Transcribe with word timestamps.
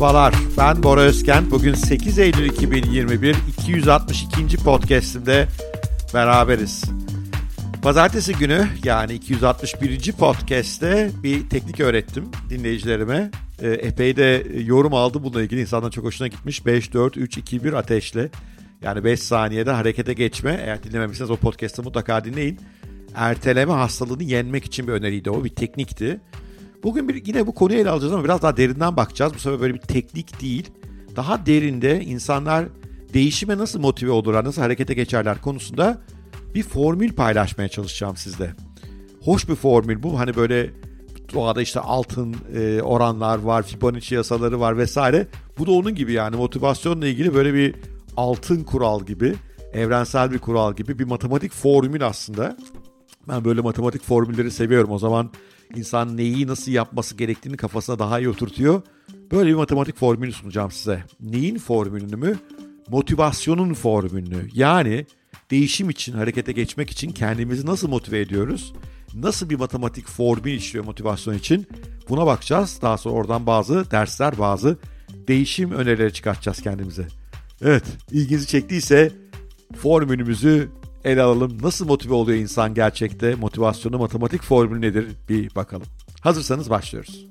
Merhabalar, 0.00 0.34
ben 0.58 0.82
Bora 0.82 1.00
Özkent. 1.00 1.50
Bugün 1.50 1.74
8 1.74 2.18
Eylül 2.18 2.50
2021, 2.50 3.36
262. 3.48 4.56
podcastimde 4.56 5.46
beraberiz. 6.14 6.84
Pazartesi 7.82 8.32
günü 8.32 8.66
yani 8.84 9.12
261. 9.12 10.12
podcast'te 10.12 11.10
bir 11.22 11.48
teknik 11.48 11.80
öğrettim 11.80 12.24
dinleyicilerime. 12.50 13.30
E, 13.62 13.70
epey 13.70 14.16
de 14.16 14.46
yorum 14.64 14.94
aldı 14.94 15.22
bununla 15.22 15.42
ilgili. 15.42 15.60
İnsanların 15.60 15.90
çok 15.90 16.04
hoşuna 16.04 16.28
gitmiş. 16.28 16.66
5, 16.66 16.92
4, 16.92 17.16
3, 17.16 17.38
2, 17.38 17.64
1 17.64 17.72
ateşle. 17.72 18.28
Yani 18.82 19.04
5 19.04 19.20
saniyede 19.20 19.70
harekete 19.70 20.12
geçme. 20.12 20.60
Eğer 20.64 20.82
dinlememişseniz 20.82 21.30
o 21.30 21.36
podcast'ı 21.36 21.82
mutlaka 21.82 22.24
dinleyin. 22.24 22.60
Erteleme 23.14 23.72
hastalığını 23.72 24.22
yenmek 24.22 24.64
için 24.64 24.88
bir 24.88 24.92
öneriydi 24.92 25.30
o. 25.30 25.44
Bir 25.44 25.50
teknikti. 25.50 26.20
Bugün 26.82 27.08
bir, 27.08 27.26
yine 27.26 27.46
bu 27.46 27.54
konuyu 27.54 27.78
ele 27.78 27.90
alacağız 27.90 28.12
ama 28.12 28.24
biraz 28.24 28.42
daha 28.42 28.56
derinden 28.56 28.96
bakacağız. 28.96 29.34
Bu 29.34 29.38
sefer 29.38 29.60
böyle 29.60 29.74
bir 29.74 29.80
teknik 29.80 30.40
değil. 30.40 30.70
Daha 31.16 31.46
derinde 31.46 32.00
insanlar 32.00 32.64
değişime 33.14 33.58
nasıl 33.58 33.80
motive 33.80 34.10
olurlar, 34.10 34.44
nasıl 34.44 34.62
harekete 34.62 34.94
geçerler 34.94 35.40
konusunda 35.40 36.02
bir 36.54 36.62
formül 36.62 37.12
paylaşmaya 37.12 37.68
çalışacağım 37.68 38.16
sizle. 38.16 38.54
Hoş 39.24 39.48
bir 39.48 39.54
formül 39.54 40.02
bu. 40.02 40.18
Hani 40.18 40.36
böyle 40.36 40.70
doğada 41.34 41.62
işte 41.62 41.80
altın 41.80 42.36
e, 42.54 42.82
oranlar 42.82 43.38
var, 43.38 43.62
Fibonacci 43.62 44.14
yasaları 44.14 44.60
var 44.60 44.78
vesaire. 44.78 45.26
Bu 45.58 45.66
da 45.66 45.70
onun 45.70 45.94
gibi 45.94 46.12
yani 46.12 46.36
motivasyonla 46.36 47.06
ilgili 47.06 47.34
böyle 47.34 47.54
bir 47.54 47.74
altın 48.16 48.64
kural 48.64 49.06
gibi, 49.06 49.34
evrensel 49.72 50.32
bir 50.32 50.38
kural 50.38 50.74
gibi 50.74 50.98
bir 50.98 51.04
matematik 51.04 51.52
formül 51.52 52.06
aslında. 52.06 52.56
Ben 53.30 53.44
böyle 53.44 53.60
matematik 53.60 54.02
formülleri 54.02 54.50
seviyorum. 54.50 54.90
O 54.90 54.98
zaman 54.98 55.30
insan 55.74 56.16
neyi 56.16 56.46
nasıl 56.46 56.72
yapması 56.72 57.16
gerektiğini 57.16 57.56
kafasına 57.56 57.98
daha 57.98 58.18
iyi 58.18 58.28
oturtuyor. 58.28 58.82
Böyle 59.32 59.50
bir 59.50 59.54
matematik 59.54 59.96
formülü 59.96 60.32
sunacağım 60.32 60.70
size. 60.70 61.04
Neyin 61.20 61.58
formülünü 61.58 62.16
mü? 62.16 62.38
Motivasyonun 62.88 63.74
formülünü. 63.74 64.48
Yani 64.54 65.06
değişim 65.50 65.90
için, 65.90 66.12
harekete 66.12 66.52
geçmek 66.52 66.90
için 66.90 67.10
kendimizi 67.10 67.66
nasıl 67.66 67.88
motive 67.88 68.20
ediyoruz? 68.20 68.72
Nasıl 69.14 69.50
bir 69.50 69.56
matematik 69.58 70.08
formül 70.08 70.52
işliyor 70.52 70.84
motivasyon 70.84 71.34
için? 71.34 71.66
Buna 72.08 72.26
bakacağız. 72.26 72.78
Daha 72.82 72.98
sonra 72.98 73.14
oradan 73.14 73.46
bazı 73.46 73.90
dersler, 73.90 74.38
bazı 74.38 74.78
değişim 75.28 75.72
önerileri 75.72 76.12
çıkartacağız 76.12 76.62
kendimize. 76.62 77.06
Evet, 77.62 77.84
ilginizi 78.10 78.46
çektiyse 78.46 79.12
formülümüzü 79.76 80.68
ele 81.04 81.22
alalım. 81.22 81.58
Nasıl 81.62 81.86
motive 81.86 82.14
oluyor 82.14 82.38
insan 82.38 82.74
gerçekte? 82.74 83.34
Motivasyonu 83.34 83.98
matematik 83.98 84.42
formülü 84.42 84.80
nedir? 84.80 85.06
Bir 85.28 85.54
bakalım. 85.54 85.86
Hazırsanız 86.20 86.70
başlıyoruz. 86.70 87.26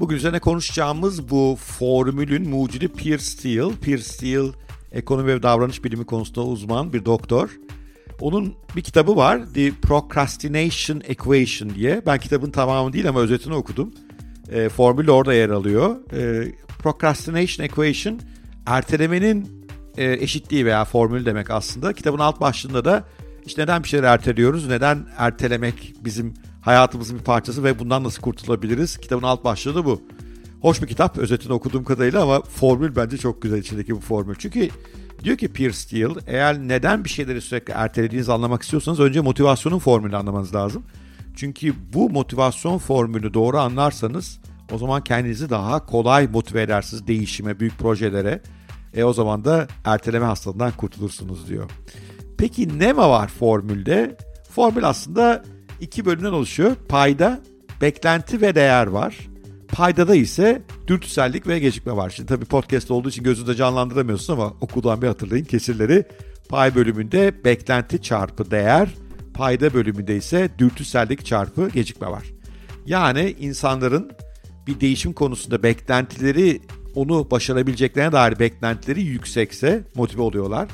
Bugün 0.00 0.16
üzerine 0.16 0.38
konuşacağımız 0.38 1.30
bu 1.30 1.58
formülün 1.60 2.48
mucidi 2.48 2.88
Pierre 2.88 3.18
Steele. 3.18 3.74
Pierre 3.82 4.02
Steele 4.02 4.48
ekonomi 4.92 5.28
ve 5.28 5.42
davranış 5.42 5.84
bilimi 5.84 6.06
konusunda 6.06 6.42
uzman 6.42 6.92
bir 6.92 7.04
doktor. 7.04 7.50
Onun 8.20 8.54
bir 8.76 8.82
kitabı 8.82 9.16
var 9.16 9.40
The 9.54 9.70
Procrastination 9.82 11.02
Equation 11.04 11.74
diye. 11.74 12.02
Ben 12.06 12.18
kitabın 12.18 12.50
tamamı 12.50 12.92
değil 12.92 13.08
ama 13.08 13.20
özetini 13.20 13.54
okudum. 13.54 13.94
E, 14.52 14.68
formül 14.68 15.08
orada 15.08 15.34
yer 15.34 15.50
alıyor. 15.50 15.96
E, 16.12 16.52
procrastination 16.78 17.66
Equation 17.66 18.20
ertelemenin 18.66 19.66
e, 19.96 20.12
eşitliği 20.12 20.66
veya 20.66 20.84
formül 20.84 21.26
demek 21.26 21.50
aslında. 21.50 21.92
Kitabın 21.92 22.18
alt 22.18 22.40
başlığında 22.40 22.84
da 22.84 23.04
işte 23.46 23.62
neden 23.62 23.82
bir 23.82 23.88
şeyler 23.88 24.12
erteliyoruz, 24.12 24.68
neden 24.68 25.06
ertelemek 25.16 25.94
bizim 26.04 26.34
hayatımızın 26.60 27.18
bir 27.18 27.24
parçası 27.24 27.64
ve 27.64 27.78
bundan 27.78 28.04
nasıl 28.04 28.22
kurtulabiliriz? 28.22 28.98
Kitabın 28.98 29.22
alt 29.22 29.44
başlığı 29.44 29.74
da 29.74 29.84
bu. 29.84 30.02
Hoş 30.60 30.82
bir 30.82 30.86
kitap 30.86 31.18
özetini 31.18 31.52
okuduğum 31.52 31.84
kadarıyla 31.84 32.22
ama 32.22 32.40
formül 32.40 32.96
bence 32.96 33.18
çok 33.18 33.42
güzel 33.42 33.58
içindeki 33.58 33.96
bu 33.96 34.00
formül. 34.00 34.34
Çünkü 34.38 34.68
diyor 35.24 35.36
ki 35.36 35.48
Pierce 35.48 35.76
Steele 35.76 36.20
eğer 36.26 36.58
neden 36.58 37.04
bir 37.04 37.08
şeyleri 37.08 37.40
sürekli 37.40 37.72
ertelediğinizi 37.72 38.32
anlamak 38.32 38.62
istiyorsanız 38.62 39.00
önce 39.00 39.20
motivasyonun 39.20 39.78
formülünü 39.78 40.16
anlamanız 40.16 40.54
lazım. 40.54 40.82
Çünkü 41.36 41.74
bu 41.92 42.10
motivasyon 42.10 42.78
formülünü 42.78 43.34
doğru 43.34 43.58
anlarsanız 43.58 44.40
o 44.72 44.78
zaman 44.78 45.04
kendinizi 45.04 45.50
daha 45.50 45.86
kolay 45.86 46.26
motive 46.26 46.62
edersiniz 46.62 47.06
değişime, 47.06 47.60
büyük 47.60 47.78
projelere. 47.78 48.42
E 48.94 49.04
o 49.04 49.12
zaman 49.12 49.44
da 49.44 49.66
erteleme 49.84 50.26
hastalığından 50.26 50.72
kurtulursunuz 50.72 51.48
diyor. 51.48 51.70
Peki 52.38 52.78
ne 52.78 52.92
mi 52.92 52.98
var 52.98 53.28
formülde? 53.28 54.16
Formül 54.50 54.88
aslında 54.88 55.44
iki 55.80 56.04
bölümden 56.04 56.32
oluşuyor. 56.32 56.76
Payda, 56.88 57.40
beklenti 57.80 58.40
ve 58.40 58.54
değer 58.54 58.86
var. 58.86 59.16
Paydada 59.68 60.14
ise 60.14 60.62
dürtüsellik 60.86 61.46
ve 61.46 61.58
gecikme 61.58 61.96
var. 61.96 62.10
Şimdi 62.10 62.28
tabii 62.28 62.44
podcast 62.44 62.90
olduğu 62.90 63.08
için 63.08 63.24
gözünüzde 63.24 63.54
canlandıramıyorsun 63.54 64.32
ama 64.32 64.52
okuldan 64.60 65.02
bir 65.02 65.06
hatırlayın 65.06 65.44
kesirleri. 65.44 66.04
Pay 66.48 66.74
bölümünde 66.74 67.44
beklenti 67.44 68.02
çarpı 68.02 68.50
değer, 68.50 68.88
payda 69.36 69.74
bölümünde 69.74 70.16
ise 70.16 70.50
dürtüsellik 70.58 71.26
çarpı 71.26 71.68
gecikme 71.68 72.08
var. 72.08 72.24
Yani 72.86 73.36
insanların 73.40 74.10
bir 74.66 74.80
değişim 74.80 75.12
konusunda 75.12 75.62
beklentileri 75.62 76.60
onu 76.94 77.30
başarabileceklerine 77.30 78.12
dair 78.12 78.38
beklentileri 78.38 79.02
yüksekse 79.02 79.84
motive 79.94 80.22
oluyorlar. 80.22 80.68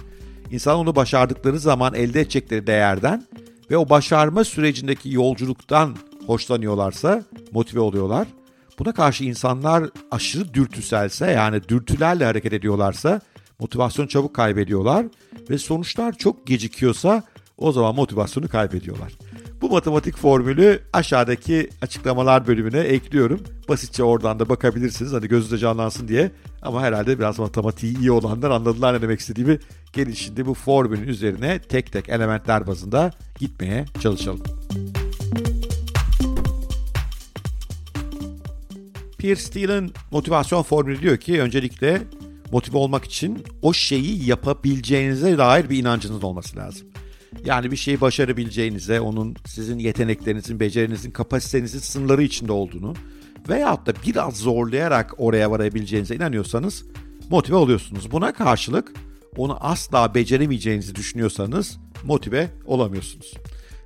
İnsan 0.50 0.76
onu 0.78 0.96
başardıkları 0.96 1.58
zaman 1.58 1.94
elde 1.94 2.20
edecekleri 2.20 2.66
değerden 2.66 3.26
ve 3.70 3.76
o 3.76 3.88
başarma 3.88 4.44
sürecindeki 4.44 5.10
yolculuktan 5.12 5.96
hoşlanıyorlarsa 6.26 7.22
motive 7.52 7.80
oluyorlar. 7.80 8.26
Buna 8.78 8.92
karşı 8.92 9.24
insanlar 9.24 9.84
aşırı 10.10 10.54
dürtüselse 10.54 11.30
yani 11.30 11.68
dürtülerle 11.68 12.24
hareket 12.24 12.52
ediyorlarsa 12.52 13.20
motivasyon 13.58 14.06
çabuk 14.06 14.34
kaybediyorlar 14.34 15.06
ve 15.50 15.58
sonuçlar 15.58 16.18
çok 16.18 16.46
gecikiyorsa 16.46 17.22
o 17.58 17.72
zaman 17.72 17.94
motivasyonu 17.94 18.48
kaybediyorlar. 18.48 19.12
Bu 19.60 19.70
matematik 19.70 20.16
formülü 20.16 20.80
aşağıdaki 20.92 21.70
açıklamalar 21.82 22.46
bölümüne 22.46 22.78
ekliyorum. 22.78 23.40
Basitçe 23.68 24.04
oradan 24.04 24.38
da 24.38 24.48
bakabilirsiniz 24.48 25.12
hani 25.12 25.28
gözünüzde 25.28 25.58
canlansın 25.58 26.08
diye. 26.08 26.30
Ama 26.62 26.82
herhalde 26.82 27.18
biraz 27.18 27.38
matematiği 27.38 27.98
iyi 27.98 28.10
olanlar 28.10 28.50
anladılar 28.50 28.94
ne 28.94 29.02
demek 29.02 29.20
istediğimi. 29.20 29.58
Gelin 29.92 30.12
şimdi 30.12 30.46
bu 30.46 30.54
formülün 30.54 31.08
üzerine 31.08 31.58
tek 31.58 31.92
tek 31.92 32.08
elementler 32.08 32.66
bazında 32.66 33.10
gitmeye 33.38 33.84
çalışalım. 34.00 34.42
Pierre 39.18 39.40
Steele'in 39.40 39.92
motivasyon 40.10 40.62
formülü 40.62 41.02
diyor 41.02 41.16
ki 41.16 41.42
öncelikle 41.42 42.02
motive 42.52 42.76
olmak 42.76 43.04
için 43.04 43.44
o 43.62 43.72
şeyi 43.72 44.28
yapabileceğinize 44.28 45.38
dair 45.38 45.70
bir 45.70 45.78
inancınız 45.78 46.24
olması 46.24 46.56
lazım. 46.56 46.91
Yani 47.44 47.70
bir 47.70 47.76
şeyi 47.76 48.00
başarabileceğinize, 48.00 49.00
onun 49.00 49.36
sizin 49.46 49.78
yeteneklerinizin, 49.78 50.60
becerinizin, 50.60 51.10
kapasitenizin 51.10 51.78
sınırları 51.78 52.22
içinde 52.22 52.52
olduğunu 52.52 52.94
veyahut 53.48 53.86
da 53.86 53.92
biraz 54.06 54.36
zorlayarak 54.36 55.14
oraya 55.18 55.50
varabileceğinize 55.50 56.16
inanıyorsanız 56.16 56.84
motive 57.30 57.56
oluyorsunuz. 57.56 58.10
Buna 58.12 58.32
karşılık 58.32 58.92
onu 59.36 59.56
asla 59.60 60.14
beceremeyeceğinizi 60.14 60.94
düşünüyorsanız 60.94 61.78
motive 62.04 62.50
olamıyorsunuz. 62.66 63.34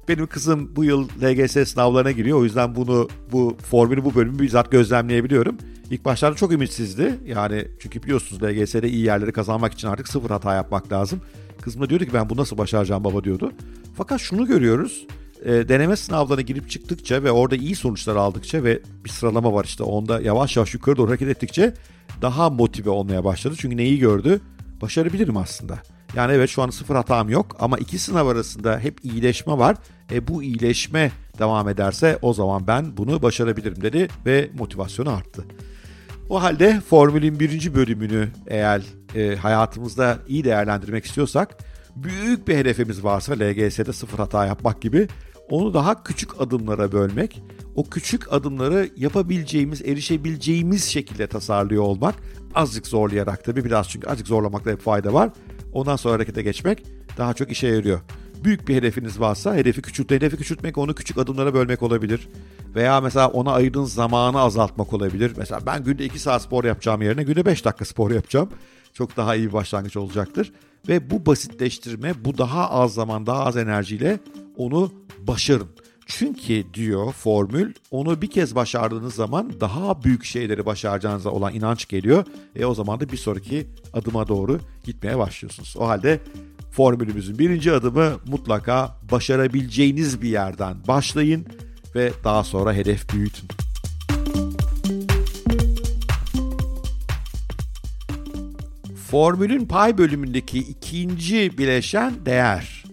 Benim 0.09 0.26
kızım 0.26 0.76
bu 0.76 0.85
yıl 0.85 1.09
LGS 1.23 1.69
sınavlarına 1.69 2.11
giriyor. 2.11 2.38
O 2.38 2.44
yüzden 2.44 2.75
bunu 2.75 3.09
bu 3.32 3.56
formülü 3.70 4.05
bu 4.05 4.15
bölümü 4.15 4.38
bizzat 4.38 4.73
gözlemleyebiliyorum. 4.73 5.56
İlk 5.91 6.05
başlarda 6.05 6.37
çok 6.37 6.53
ümitsizdi. 6.53 7.15
Yani 7.26 7.69
çünkü 7.79 8.03
biliyorsunuz 8.03 8.43
LGS'de 8.43 8.88
iyi 8.88 9.05
yerleri 9.05 9.32
kazanmak 9.32 9.73
için 9.73 9.88
artık 9.88 10.09
sıfır 10.09 10.31
hata 10.31 10.55
yapmak 10.55 10.93
lazım. 10.93 11.20
Kızım 11.62 11.82
da 11.82 11.88
diyordu 11.88 12.05
ki 12.05 12.12
ben 12.14 12.31
bu 12.31 12.37
nasıl 12.37 12.58
başaracağım 12.58 13.05
baba 13.05 13.25
diyordu. 13.25 13.53
Fakat 13.97 14.20
şunu 14.20 14.47
görüyoruz. 14.47 15.06
E, 15.44 15.69
deneme 15.69 15.97
sınavlarına 15.97 16.43
girip 16.43 16.70
çıktıkça 16.70 17.23
ve 17.23 17.31
orada 17.31 17.56
iyi 17.56 17.75
sonuçlar 17.75 18.17
aldıkça 18.17 18.64
ve 18.64 18.81
bir 19.05 19.11
sıralama 19.11 19.53
var 19.53 19.64
işte 19.64 19.82
onda 19.82 20.20
yavaş 20.20 20.56
yavaş 20.56 20.75
yukarı 20.75 20.97
doğru 20.97 21.08
hareket 21.08 21.29
ettikçe 21.29 21.75
daha 22.23 22.50
motive 22.50 22.91
olmaya 22.91 23.25
başladı. 23.25 23.55
Çünkü 23.58 23.76
neyi 23.76 23.99
gördü? 23.99 24.41
Başarabilirim 24.82 25.37
aslında. 25.37 25.79
Yani 26.17 26.32
evet 26.32 26.50
şu 26.50 26.62
an 26.62 26.70
sıfır 26.70 26.94
hatam 26.94 27.29
yok 27.29 27.56
ama 27.61 27.79
iki 27.79 27.99
sınav 27.99 28.26
arasında 28.26 28.79
hep 28.79 29.05
iyileşme 29.05 29.58
var. 29.58 29.76
E 30.12 30.29
bu 30.29 30.43
iyileşme 30.43 31.12
devam 31.38 31.69
ederse 31.69 32.19
o 32.23 32.35
zaman 32.35 32.67
ben 32.67 32.97
bunu 32.97 33.23
başarabilirim 33.23 33.82
dedi 33.82 34.08
ve 34.26 34.50
motivasyonu 34.58 35.11
arttı. 35.11 35.44
O 36.29 36.43
halde 36.43 36.81
formülün 36.81 37.41
birinci 37.41 37.75
bölümünü 37.75 38.29
eğer 38.47 38.82
e, 39.14 39.37
hayatımızda 39.37 40.19
iyi 40.29 40.44
değerlendirmek 40.44 41.05
istiyorsak 41.05 41.56
büyük 41.97 42.49
bir 42.49 42.56
hedefimiz 42.56 43.05
varsa 43.05 43.32
LGS'de 43.32 43.93
sıfır 43.93 44.19
hata 44.19 44.47
yapmak 44.47 44.82
gibi 44.82 45.08
onu 45.50 45.75
daha 45.75 46.03
küçük 46.03 46.41
adımlara 46.41 46.93
bölmek, 46.93 47.43
o 47.75 47.85
küçük 47.85 48.32
adımları 48.32 48.91
yapabileceğimiz, 48.97 49.82
erişebileceğimiz 49.82 50.85
şekilde 50.85 51.26
tasarlıyor 51.26 51.82
olmak, 51.82 52.14
azıcık 52.55 52.87
zorlayarak 52.87 53.44
tabii 53.44 53.64
biraz 53.64 53.88
çünkü 53.88 54.08
azıcık 54.08 54.26
zorlamakta 54.26 54.70
hep 54.70 54.81
fayda 54.81 55.12
var. 55.12 55.31
Ondan 55.73 55.97
sonra 55.97 56.14
harekete 56.14 56.43
geçmek 56.43 56.82
daha 57.19 57.35
çok 57.35 57.50
işe 57.50 57.67
yarıyor. 57.67 58.00
Büyük 58.44 58.69
bir 58.69 58.75
hedefiniz 58.75 59.20
varsa 59.20 59.55
hedefi 59.55 59.82
küçült. 59.82 60.11
Hedefi 60.11 60.37
küçültmek 60.37 60.79
onu 60.79 60.94
küçük 60.94 61.19
adımlara 61.19 61.55
bölmek 61.55 61.82
olabilir. 61.82 62.29
Veya 62.75 63.00
mesela 63.00 63.29
ona 63.29 63.53
ayırdığınız 63.53 63.94
zamanı 63.94 64.41
azaltmak 64.41 64.93
olabilir. 64.93 65.32
Mesela 65.37 65.61
ben 65.67 65.85
günde 65.85 66.05
2 66.05 66.19
saat 66.19 66.43
spor 66.43 66.64
yapacağım 66.64 67.03
yerine 67.03 67.23
günde 67.23 67.47
5 67.47 67.64
dakika 67.64 67.85
spor 67.85 68.11
yapacağım. 68.11 68.49
Çok 68.96 69.16
daha 69.16 69.37
iyi 69.37 69.48
bir 69.48 69.52
başlangıç 69.52 69.96
olacaktır. 69.96 70.52
Ve 70.88 71.10
bu 71.10 71.26
basitleştirme, 71.26 72.25
bu 72.25 72.38
daha 72.38 72.70
az 72.70 72.94
zaman, 72.94 73.26
daha 73.26 73.44
az 73.44 73.56
enerjiyle 73.56 74.20
onu 74.56 74.93
başarın. 75.20 75.69
Çünkü 76.06 76.64
diyor 76.75 77.12
formül 77.12 77.75
onu 77.90 78.22
bir 78.22 78.31
kez 78.31 78.54
başardığınız 78.54 79.14
zaman 79.14 79.52
daha 79.60 80.02
büyük 80.02 80.25
şeyleri 80.25 80.66
başaracağınıza 80.66 81.31
olan 81.31 81.54
inanç 81.54 81.88
geliyor. 81.88 82.25
E 82.54 82.64
o 82.64 82.75
zaman 82.75 83.00
da 83.00 83.08
bir 83.08 83.16
sonraki 83.16 83.66
adıma 83.93 84.28
doğru 84.28 84.60
gitmeye 84.84 85.19
başlıyorsunuz. 85.19 85.75
O 85.78 85.88
halde 85.88 86.20
formülümüzün 86.70 87.38
birinci 87.38 87.72
adımı 87.72 88.12
mutlaka 88.26 88.98
başarabileceğiniz 89.12 90.22
bir 90.22 90.28
yerden 90.28 90.76
başlayın 90.88 91.46
ve 91.94 92.12
daha 92.25 92.44
sonra 92.44 92.75
hedef 92.75 93.12
büyütün. 93.12 93.66
Formülün 99.11 99.67
pay 99.67 99.99
bölümündeki 99.99 100.58
ikinci 100.58 101.58
bileşen 101.58 102.26
değer. 102.26 102.85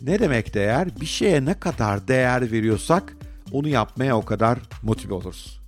Ne 0.00 0.18
demek 0.18 0.54
değer? 0.54 1.00
Bir 1.00 1.06
şeye 1.06 1.44
ne 1.44 1.60
kadar 1.60 2.08
değer 2.08 2.52
veriyorsak 2.52 3.16
onu 3.52 3.68
yapmaya 3.68 4.16
o 4.16 4.24
kadar 4.24 4.58
motive 4.82 5.14
oluruz. 5.14 5.60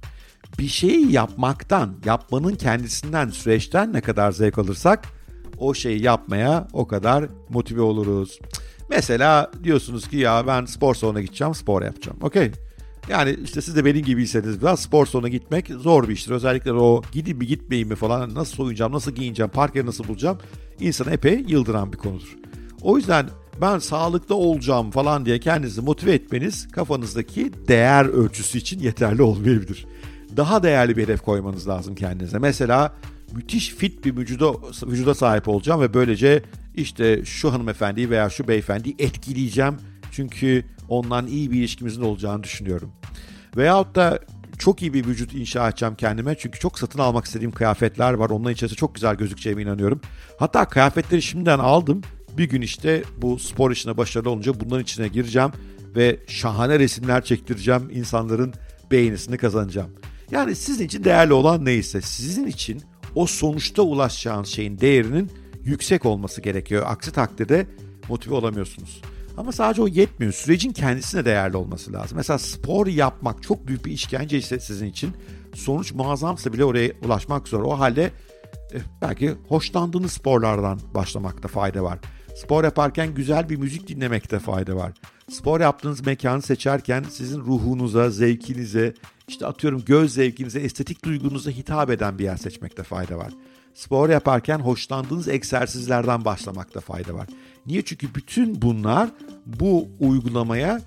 Bir 0.58 0.68
şeyi 0.68 1.12
yapmaktan, 1.12 1.96
yapmanın 2.04 2.54
kendisinden, 2.54 3.28
süreçten 3.28 3.92
ne 3.92 4.00
kadar 4.00 4.32
zevk 4.32 4.58
alırsak 4.58 5.04
o 5.58 5.74
şeyi 5.74 6.02
yapmaya 6.02 6.68
o 6.72 6.86
kadar 6.86 7.24
motive 7.48 7.80
oluruz. 7.80 8.38
Mesela 8.90 9.50
diyorsunuz 9.64 10.08
ki 10.08 10.16
ya 10.16 10.46
ben 10.46 10.64
spor 10.64 10.94
salonuna 10.94 11.20
gideceğim, 11.20 11.54
spor 11.54 11.82
yapacağım. 11.82 12.18
Okey. 12.22 12.50
Yani 13.10 13.36
işte 13.44 13.60
siz 13.60 13.76
de 13.76 13.84
benim 13.84 14.02
gibiyseniz 14.02 14.60
biraz 14.60 14.80
spor 14.80 15.06
salonuna 15.06 15.28
gitmek 15.28 15.68
zor 15.68 16.08
bir 16.08 16.12
iştir. 16.12 16.30
Özellikle 16.30 16.72
o 16.72 17.02
gideyim 17.12 17.38
mi 17.38 17.46
gitmeyeyim 17.46 17.88
mi 17.88 17.94
falan 17.94 18.34
nasıl 18.34 18.54
soyunacağım, 18.56 18.92
nasıl 18.92 19.12
giyineceğim, 19.12 19.50
park 19.50 19.76
yeri 19.76 19.86
nasıl 19.86 20.08
bulacağım 20.08 20.38
insanı 20.80 21.10
epey 21.10 21.44
yıldıran 21.48 21.92
bir 21.92 21.98
konudur. 21.98 22.36
O 22.82 22.96
yüzden 22.96 23.26
ben 23.60 23.78
sağlıklı 23.78 24.34
olacağım 24.34 24.90
falan 24.90 25.26
diye 25.26 25.40
kendinizi 25.40 25.80
motive 25.80 26.12
etmeniz 26.12 26.68
kafanızdaki 26.68 27.52
değer 27.68 28.04
ölçüsü 28.04 28.58
için 28.58 28.80
yeterli 28.80 29.22
olmayabilir. 29.22 29.86
Daha 30.36 30.62
değerli 30.62 30.96
bir 30.96 31.02
hedef 31.02 31.20
koymanız 31.20 31.68
lazım 31.68 31.94
kendinize. 31.94 32.38
Mesela 32.38 32.92
müthiş 33.34 33.68
fit 33.68 34.04
bir 34.04 34.16
vücuda, 34.16 34.52
vücuda 34.86 35.14
sahip 35.14 35.48
olacağım 35.48 35.80
ve 35.80 35.94
böylece 35.94 36.42
işte 36.74 37.24
şu 37.24 37.52
hanımefendiyi 37.52 38.10
veya 38.10 38.30
şu 38.30 38.48
beyefendiyi 38.48 38.96
etkileyeceğim. 38.98 39.74
Çünkü 40.10 40.64
ondan 40.88 41.26
iyi 41.26 41.50
bir 41.50 41.56
ilişkimizin 41.56 42.02
olacağını 42.02 42.42
düşünüyorum. 42.42 42.92
Veyahut 43.56 43.94
da 43.94 44.18
çok 44.58 44.82
iyi 44.82 44.94
bir 44.94 45.06
vücut 45.06 45.34
inşa 45.34 45.68
edeceğim 45.68 45.94
kendime. 45.94 46.34
Çünkü 46.38 46.58
çok 46.58 46.78
satın 46.78 46.98
almak 46.98 47.24
istediğim 47.24 47.52
kıyafetler 47.52 48.12
var. 48.12 48.30
Onların 48.30 48.52
içerisinde 48.52 48.78
çok 48.78 48.94
güzel 48.94 49.14
gözükeceğime 49.14 49.62
inanıyorum. 49.62 50.00
Hatta 50.38 50.68
kıyafetleri 50.68 51.22
şimdiden 51.22 51.58
aldım. 51.58 52.02
Bir 52.38 52.44
gün 52.44 52.62
işte 52.62 53.02
bu 53.22 53.38
spor 53.38 53.70
işine 53.70 53.96
başarılı 53.96 54.30
olunca 54.30 54.60
bunların 54.60 54.82
içine 54.82 55.08
gireceğim 55.08 55.50
ve 55.96 56.18
şahane 56.26 56.78
resimler 56.78 57.24
çektireceğim. 57.24 57.90
insanların 57.92 58.54
beğenisini 58.90 59.38
kazanacağım. 59.38 59.90
Yani 60.30 60.56
sizin 60.56 60.86
için 60.86 61.04
değerli 61.04 61.32
olan 61.32 61.64
neyse 61.64 62.00
sizin 62.00 62.46
için 62.46 62.82
o 63.14 63.26
sonuçta 63.26 63.82
ulaşacağınız 63.82 64.48
şeyin 64.48 64.78
değerinin 64.78 65.30
yüksek 65.64 66.06
olması 66.06 66.40
gerekiyor. 66.40 66.84
Aksi 66.86 67.12
takdirde 67.12 67.66
motive 68.08 68.34
olamıyorsunuz. 68.34 69.02
Ama 69.36 69.52
sadece 69.52 69.82
o 69.82 69.88
yetmiyor. 69.88 70.32
Sürecin 70.32 70.72
kendisine 70.72 71.24
değerli 71.24 71.56
olması 71.56 71.92
lazım. 71.92 72.16
Mesela 72.16 72.38
spor 72.38 72.86
yapmak 72.86 73.42
çok 73.42 73.66
büyük 73.66 73.84
bir 73.84 73.92
işkence 73.92 74.38
ise 74.38 74.60
sizin 74.60 74.86
için 74.86 75.12
sonuç 75.54 75.92
muazzamsa 75.92 76.52
bile 76.52 76.64
oraya 76.64 76.92
ulaşmak 77.04 77.48
zor. 77.48 77.62
O 77.62 77.78
halde 77.78 78.10
eh, 78.72 78.80
belki 79.02 79.34
hoşlandığınız 79.48 80.12
sporlardan 80.12 80.80
başlamakta 80.94 81.48
fayda 81.48 81.82
var. 81.82 81.98
Spor 82.36 82.64
yaparken 82.64 83.14
güzel 83.14 83.48
bir 83.48 83.56
müzik 83.56 83.88
dinlemekte 83.88 84.38
fayda 84.38 84.76
var. 84.76 84.92
Spor 85.30 85.60
yaptığınız 85.60 86.06
mekanı 86.06 86.42
seçerken 86.42 87.04
sizin 87.10 87.40
ruhunuza, 87.40 88.10
zevkinize, 88.10 88.94
işte 89.28 89.46
atıyorum 89.46 89.84
göz 89.86 90.14
zevkinize, 90.14 90.60
estetik 90.60 91.04
duygunuza 91.04 91.50
hitap 91.50 91.90
eden 91.90 92.18
bir 92.18 92.24
yer 92.24 92.36
seçmekte 92.36 92.82
fayda 92.82 93.18
var. 93.18 93.32
Spor 93.74 94.08
yaparken 94.08 94.58
hoşlandığınız 94.58 95.28
egzersizlerden 95.28 96.24
başlamakta 96.24 96.80
fayda 96.80 97.14
var. 97.14 97.26
Niye? 97.66 97.82
Çünkü 97.82 98.14
bütün 98.14 98.62
bunlar 98.62 99.10
bu 99.46 99.88
uygulamaya 100.00 100.80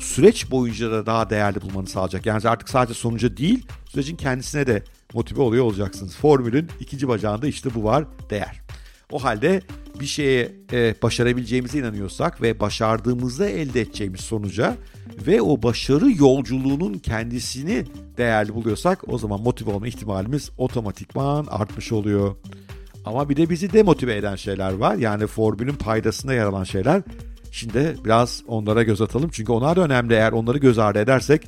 süreç 0.00 0.50
boyunca 0.50 0.90
da 0.90 1.06
daha 1.06 1.30
değerli 1.30 1.60
bulmanı 1.60 1.86
sağlayacak. 1.86 2.26
Yani 2.26 2.48
artık 2.48 2.68
sadece 2.68 2.94
sonuca 2.94 3.36
değil, 3.36 3.66
sürecin 3.88 4.16
kendisine 4.16 4.66
de 4.66 4.82
motive 5.14 5.40
oluyor 5.40 5.64
olacaksınız. 5.64 6.16
Formülün 6.16 6.68
ikinci 6.80 7.08
bacağında 7.08 7.46
işte 7.46 7.74
bu 7.74 7.84
var, 7.84 8.04
değer. 8.30 8.65
O 9.12 9.24
halde 9.24 9.62
bir 10.00 10.06
şeye 10.06 10.52
e, 10.72 10.94
başarabileceğimize 11.02 11.78
inanıyorsak 11.78 12.42
ve 12.42 12.60
başardığımızda 12.60 13.48
elde 13.48 13.80
edeceğimiz 13.80 14.20
sonuca 14.20 14.76
ve 15.26 15.42
o 15.42 15.62
başarı 15.62 16.12
yolculuğunun 16.12 16.94
kendisini 16.94 17.84
değerli 18.16 18.54
buluyorsak 18.54 19.08
o 19.08 19.18
zaman 19.18 19.40
motive 19.40 19.70
olma 19.70 19.88
ihtimalimiz 19.88 20.50
otomatikman 20.58 21.46
artmış 21.50 21.92
oluyor. 21.92 22.36
Ama 23.04 23.28
bir 23.28 23.36
de 23.36 23.50
bizi 23.50 23.72
demotive 23.72 24.16
eden 24.16 24.36
şeyler 24.36 24.72
var. 24.72 24.96
Yani 24.96 25.26
formülün 25.26 25.74
paydasında 25.74 26.34
yer 26.34 26.44
alan 26.44 26.64
şeyler. 26.64 27.02
Şimdi 27.52 27.96
biraz 28.04 28.42
onlara 28.48 28.82
göz 28.82 29.00
atalım. 29.00 29.30
Çünkü 29.32 29.52
onlar 29.52 29.76
da 29.76 29.84
önemli. 29.84 30.14
Eğer 30.14 30.32
onları 30.32 30.58
göz 30.58 30.78
ardı 30.78 30.98
edersek 30.98 31.42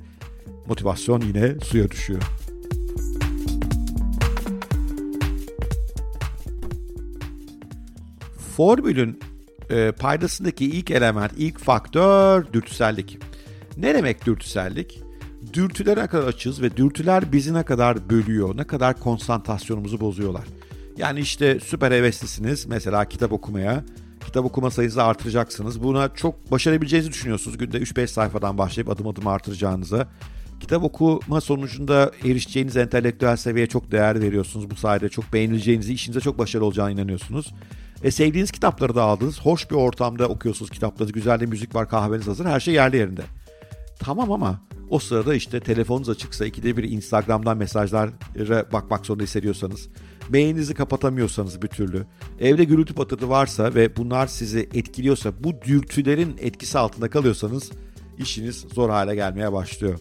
motivasyon 0.67 1.21
yine 1.21 1.61
suya 1.61 1.91
düşüyor. 1.91 2.23
Formülün 8.59 9.21
e, 9.71 9.93
paydasındaki 9.93 10.65
ilk 10.65 10.91
element, 10.91 11.33
ilk 11.37 11.59
faktör 11.59 12.53
dürtüsellik. 12.53 13.19
Ne 13.77 13.95
demek 13.95 14.27
dürtüsellik? 14.27 15.03
Dürtülere 15.53 16.07
kadar 16.07 16.27
açız 16.27 16.63
ve 16.63 16.77
dürtüler 16.77 17.33
bizi 17.33 17.55
ne 17.55 17.63
kadar 17.63 18.11
bölüyor, 18.11 18.57
ne 18.57 18.65
kadar 18.65 19.01
konsantrasyonumuzu 19.01 20.01
bozuyorlar. 20.01 20.45
Yani 20.97 21.21
işte 21.21 21.61
süper 21.61 21.93
heveslisiniz 21.93 22.67
mesela 22.67 23.05
kitap 23.05 23.33
okumaya. 23.33 23.85
Kitap 24.27 24.45
okuma 24.45 24.71
sayınızı 24.71 25.03
artıracaksınız. 25.03 25.83
Buna 25.83 26.15
çok 26.15 26.51
başarabileceğinizi 26.51 27.13
düşünüyorsunuz. 27.13 27.59
Günde 27.59 27.79
3-5 27.79 28.07
sayfadan 28.07 28.59
başlayıp 28.59 28.91
adım 28.91 29.07
adım 29.07 29.27
artıracağınıza. 29.27 30.09
Kitap 30.61 30.85
okuma 30.85 31.41
sonucunda 31.41 32.13
erişeceğiniz 32.25 32.77
entelektüel 32.77 33.37
seviyeye 33.37 33.67
çok 33.67 33.93
değer 33.93 34.21
veriyorsunuz. 34.21 34.71
Bu 34.71 34.77
sayede 34.77 35.09
çok 35.09 35.33
beğenileceğinizi, 35.33 35.93
işinize 35.93 36.21
çok 36.21 36.39
başarılı 36.39 36.67
olacağını 36.67 36.93
inanıyorsunuz. 36.93 37.53
E 38.03 38.11
sevdiğiniz 38.11 38.51
kitapları 38.51 38.95
da 38.95 39.03
aldınız. 39.03 39.41
Hoş 39.41 39.71
bir 39.71 39.77
ortamda 39.77 40.29
okuyorsunuz 40.29 40.71
kitapları. 40.71 41.11
Güzel 41.11 41.41
de 41.41 41.47
müzik 41.47 41.75
var, 41.75 41.89
kahveniz 41.89 42.27
hazır. 42.27 42.45
Her 42.45 42.61
şey 42.61 42.75
yerli 42.75 42.97
yerinde. 42.97 43.23
Tamam 43.99 44.33
ama 44.33 44.61
o 44.91 44.99
sırada 44.99 45.35
işte 45.35 45.61
telefonunuz 45.61 46.09
açıksa 46.09 46.47
ikide 46.47 46.77
bir 46.77 46.85
Instagram'dan 46.85 47.57
mesajlara 47.57 48.73
bakmak 48.73 49.07
zorunda 49.07 49.25
hissediyorsanız, 49.25 49.89
beyninizi 50.29 50.75
kapatamıyorsanız 50.75 51.63
bir 51.63 51.69
türlü, 51.69 52.07
evde 52.41 52.65
gürültü 52.65 52.95
patırtı 52.95 53.29
varsa 53.29 53.75
ve 53.75 53.97
bunlar 53.97 54.27
sizi 54.27 54.69
etkiliyorsa, 54.75 55.33
bu 55.45 55.63
dürtülerin 55.63 56.37
etkisi 56.41 56.79
altında 56.79 57.11
kalıyorsanız 57.11 57.71
işiniz 58.19 58.67
zor 58.75 58.91
hale 58.91 59.15
gelmeye 59.15 59.53
başlıyor. 59.53 59.99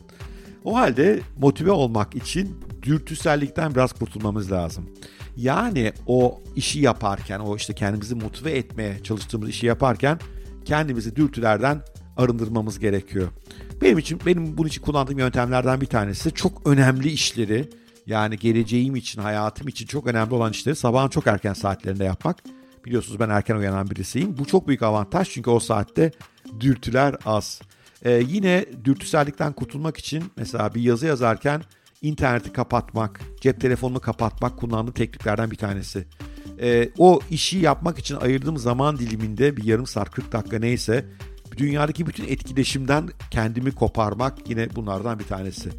O 0.64 0.76
halde 0.76 1.20
motive 1.40 1.72
olmak 1.72 2.16
için 2.16 2.58
dürtüsellikten 2.84 3.72
biraz 3.72 3.94
kurtulmamız 3.94 4.52
lazım. 4.52 4.90
Yani 5.38 5.94
o 6.08 6.42
işi 6.56 6.80
yaparken, 6.80 7.40
o 7.40 7.56
işte 7.56 7.74
kendimizi 7.74 8.16
motive 8.16 8.52
etmeye 8.52 9.04
çalıştığımız 9.04 9.50
işi 9.50 9.66
yaparken 9.66 10.20
kendimizi 10.66 11.16
dürtülerden 11.16 11.82
arındırmamız 12.18 12.80
gerekiyor. 12.80 13.28
Benim 13.82 13.98
için 13.98 14.20
benim 14.26 14.58
bunun 14.58 14.68
için 14.68 14.82
kullandığım 14.82 15.20
yöntemlerden 15.20 15.82
bir 15.82 15.86
tanesi 15.86 16.32
çok 16.32 16.68
önemli 16.68 17.10
işleri 17.10 17.70
yani 18.06 18.38
geleceğim 18.38 18.96
için, 18.96 19.22
hayatım 19.22 19.68
için 19.68 19.86
çok 19.86 20.08
önemli 20.08 20.34
olan 20.34 20.52
işleri 20.52 20.76
sabahın 20.76 21.10
çok 21.10 21.28
erken 21.28 21.54
saatlerinde 21.54 22.04
yapmak. 22.04 22.44
Biliyorsunuz 22.86 23.20
ben 23.20 23.30
erken 23.30 23.56
uyanan 23.56 23.90
birisiyim. 23.90 24.38
Bu 24.38 24.46
çok 24.46 24.68
büyük 24.68 24.84
avantaj 24.84 25.30
çünkü 25.30 25.50
o 25.50 25.60
saatte 25.60 26.12
dürtüler 26.60 27.16
az. 27.26 27.62
Ee, 28.06 28.24
yine 28.28 28.66
dürtüsellikten 28.86 29.54
kurtulmak 29.54 29.98
için 29.98 30.24
mesela 30.38 30.76
bir 30.76 30.82
yazı 30.82 31.06
yazarken 31.06 31.62
interneti 32.02 32.54
kapatmak, 32.54 33.22
cep 33.42 33.62
telefonunu 33.62 34.00
kapatmak 34.00 34.58
kullandığım 34.58 34.94
tekniklerden 34.94 35.52
bir 35.52 35.56
tanesi. 35.56 36.06
Ee, 36.62 36.90
o 36.98 37.20
işi 37.32 37.58
yapmak 37.58 38.00
için 38.00 38.16
ayırdığım 38.16 38.58
zaman 38.58 38.98
diliminde 38.98 39.58
bir 39.58 39.64
yarım 39.64 39.88
saat 39.88 40.12
40 40.12 40.32
dakika 40.32 40.60
neyse 40.60 41.06
dünyadaki 41.58 42.08
bütün 42.08 42.24
etkileşimden 42.24 43.10
kendimi 43.32 43.72
koparmak 43.72 44.50
yine 44.50 44.76
bunlardan 44.76 45.20
bir 45.20 45.24
tanesi. 45.24 45.70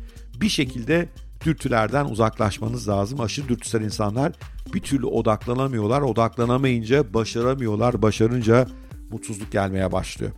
Bir 0.40 0.48
şekilde 0.48 1.08
dürtülerden 1.44 2.04
uzaklaşmanız 2.04 2.88
lazım. 2.88 3.20
Aşırı 3.20 3.48
dürtüsel 3.48 3.80
insanlar 3.80 4.32
bir 4.74 4.80
türlü 4.80 5.06
odaklanamıyorlar. 5.06 6.00
Odaklanamayınca 6.00 7.14
başaramıyorlar. 7.14 8.02
Başarınca 8.02 8.66
mutsuzluk 9.10 9.52
gelmeye 9.52 9.92
başlıyor. 9.92 10.32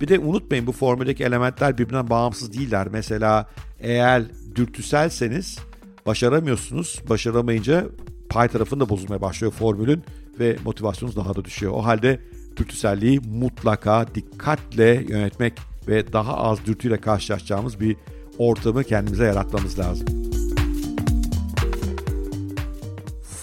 Bir 0.00 0.08
de 0.08 0.18
unutmayın 0.18 0.66
bu 0.66 0.72
formüldeki 0.72 1.24
elementler 1.24 1.78
birbirinden 1.78 2.10
bağımsız 2.10 2.52
değiller. 2.52 2.88
Mesela 2.92 3.48
eğer 3.80 4.22
dürtüselseniz 4.54 5.58
başaramıyorsunuz. 6.06 7.02
Başaramayınca 7.08 7.86
pay 8.28 8.48
tarafında 8.48 8.88
bozulmaya 8.88 9.20
başlıyor 9.20 9.52
formülün 9.52 10.02
ve 10.40 10.56
motivasyonunuz 10.64 11.16
daha 11.16 11.34
da 11.34 11.44
düşüyor. 11.44 11.72
O 11.72 11.84
halde 11.84 12.20
dürtüselliği 12.56 13.20
mutlaka 13.20 14.06
dikkatle 14.14 15.04
yönetmek 15.08 15.52
ve 15.88 16.12
daha 16.12 16.36
az 16.36 16.66
dürtüyle 16.66 17.00
karşılaşacağımız 17.00 17.80
bir 17.80 17.96
ortamı 18.38 18.84
kendimize 18.84 19.24
yaratmamız 19.24 19.78
lazım. 19.78 20.06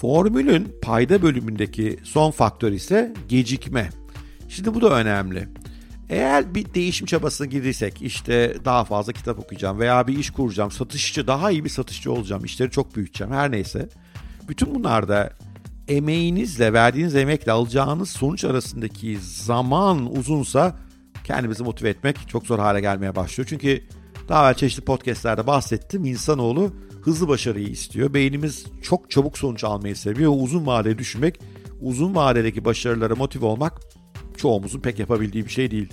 Formülün 0.00 0.68
payda 0.82 1.22
bölümündeki 1.22 1.98
son 2.02 2.30
faktör 2.30 2.72
ise 2.72 3.14
gecikme. 3.28 3.88
Şimdi 4.48 4.74
bu 4.74 4.80
da 4.80 5.00
önemli. 5.00 5.48
Eğer 6.12 6.54
bir 6.54 6.74
değişim 6.74 7.06
çabasına 7.06 7.46
girdiysek 7.46 8.02
işte 8.02 8.56
daha 8.64 8.84
fazla 8.84 9.12
kitap 9.12 9.38
okuyacağım 9.38 9.78
veya 9.78 10.06
bir 10.06 10.18
iş 10.18 10.30
kuracağım, 10.30 10.70
satışçı 10.70 11.26
daha 11.26 11.50
iyi 11.50 11.64
bir 11.64 11.68
satışçı 11.68 12.12
olacağım, 12.12 12.44
işleri 12.44 12.70
çok 12.70 12.96
büyüteceğim 12.96 13.32
her 13.32 13.50
neyse. 13.50 13.88
Bütün 14.48 14.74
bunlarda 14.74 15.32
emeğinizle, 15.88 16.72
verdiğiniz 16.72 17.16
emekle 17.16 17.52
alacağınız 17.52 18.10
sonuç 18.10 18.44
arasındaki 18.44 19.18
zaman 19.20 20.16
uzunsa 20.16 20.76
kendimizi 21.24 21.62
motive 21.62 21.88
etmek 21.88 22.28
çok 22.28 22.46
zor 22.46 22.58
hale 22.58 22.80
gelmeye 22.80 23.16
başlıyor. 23.16 23.48
Çünkü 23.50 23.82
daha 24.28 24.44
evvel 24.44 24.54
çeşitli 24.54 24.84
podcastlerde 24.84 25.46
bahsettim. 25.46 26.04
İnsanoğlu 26.04 26.72
hızlı 27.02 27.28
başarıyı 27.28 27.68
istiyor. 27.68 28.14
Beynimiz 28.14 28.64
çok 28.82 29.10
çabuk 29.10 29.38
sonuç 29.38 29.64
almayı 29.64 29.96
seviyor. 29.96 30.32
Uzun 30.36 30.66
vadeli 30.66 30.98
düşünmek, 30.98 31.40
uzun 31.80 32.14
vadedeki 32.14 32.64
başarılara 32.64 33.14
motive 33.14 33.46
olmak 33.46 33.80
çoğumuzun 34.36 34.80
pek 34.80 34.98
yapabildiği 34.98 35.44
bir 35.44 35.50
şey 35.50 35.70
değil. 35.70 35.88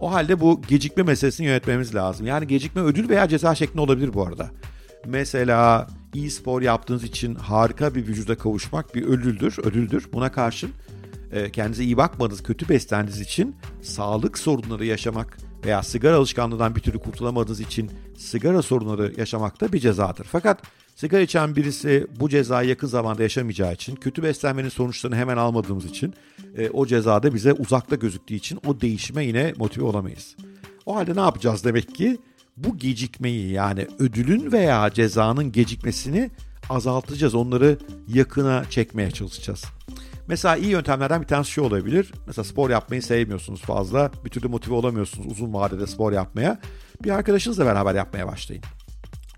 O 0.00 0.12
halde 0.12 0.40
bu 0.40 0.62
gecikme 0.68 1.02
meselesini 1.02 1.46
yönetmemiz 1.46 1.94
lazım. 1.94 2.26
Yani 2.26 2.46
gecikme 2.46 2.82
ödül 2.82 3.08
veya 3.08 3.28
ceza 3.28 3.54
şeklinde 3.54 3.80
olabilir 3.80 4.14
bu 4.14 4.26
arada. 4.26 4.50
Mesela 5.06 5.86
iyi 6.14 6.30
spor 6.30 6.62
yaptığınız 6.62 7.04
için 7.04 7.34
harika 7.34 7.94
bir 7.94 8.06
vücuda 8.06 8.38
kavuşmak 8.38 8.94
bir 8.94 9.02
ödüldür, 9.02 9.58
ödüldür. 9.62 10.08
Buna 10.12 10.32
karşın 10.32 10.70
e, 11.32 11.50
kendinize 11.50 11.84
iyi 11.84 11.96
bakmadığınız, 11.96 12.42
kötü 12.42 12.68
beslendiğiniz 12.68 13.20
için 13.20 13.56
sağlık 13.82 14.38
sorunları 14.38 14.86
yaşamak 14.86 15.38
veya 15.64 15.82
sigara 15.82 16.16
alışkanlığından 16.16 16.76
bir 16.76 16.80
türlü 16.80 16.98
kurtulamadığınız 16.98 17.60
için 17.60 17.90
sigara 18.18 18.62
sorunları 18.62 19.12
yaşamak 19.16 19.60
da 19.60 19.72
bir 19.72 19.80
cezadır. 19.80 20.24
Fakat 20.24 20.62
sigara 20.96 21.20
içen 21.20 21.56
birisi 21.56 22.06
bu 22.20 22.28
cezayı 22.28 22.68
yakın 22.68 22.86
zamanda 22.86 23.22
yaşamayacağı 23.22 23.72
için, 23.72 23.96
kötü 23.96 24.22
beslenmenin 24.22 24.68
sonuçlarını 24.68 25.16
hemen 25.16 25.36
almadığımız 25.36 25.84
için 25.84 26.14
e, 26.56 26.70
o 26.70 26.86
cezada 26.86 27.34
bize 27.34 27.52
uzakta 27.52 27.96
gözüktüğü 27.96 28.34
için 28.34 28.60
o 28.66 28.80
değişime 28.80 29.24
yine 29.24 29.54
motive 29.56 29.84
olamayız. 29.84 30.36
O 30.86 30.96
halde 30.96 31.16
ne 31.16 31.20
yapacağız 31.20 31.64
demek 31.64 31.94
ki? 31.94 32.18
Bu 32.56 32.78
gecikmeyi 32.78 33.52
yani 33.52 33.86
ödülün 33.98 34.52
veya 34.52 34.90
cezanın 34.92 35.52
gecikmesini 35.52 36.30
azaltacağız. 36.70 37.34
Onları 37.34 37.78
yakına 38.08 38.64
çekmeye 38.70 39.10
çalışacağız. 39.10 39.64
Mesela 40.30 40.56
iyi 40.56 40.70
yöntemlerden 40.70 41.22
bir 41.22 41.26
tanesi 41.26 41.50
şu 41.50 41.62
olabilir. 41.62 42.12
Mesela 42.26 42.44
spor 42.44 42.70
yapmayı 42.70 43.02
sevmiyorsunuz 43.02 43.60
fazla. 43.60 44.10
Bir 44.24 44.30
türlü 44.30 44.48
motive 44.48 44.74
olamıyorsunuz 44.74 45.32
uzun 45.32 45.54
vadede 45.54 45.86
spor 45.86 46.12
yapmaya. 46.12 46.60
Bir 47.04 47.10
arkadaşınızla 47.10 47.66
beraber 47.66 47.94
yapmaya 47.94 48.26
başlayın. 48.26 48.62